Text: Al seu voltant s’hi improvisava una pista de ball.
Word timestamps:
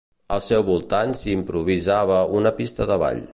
Al 0.35 0.39
seu 0.45 0.63
voltant 0.69 1.13
s’hi 1.19 1.35
improvisava 1.41 2.19
una 2.41 2.55
pista 2.63 2.89
de 2.95 2.99
ball. 3.05 3.23